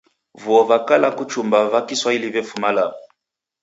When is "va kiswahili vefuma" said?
1.73-2.71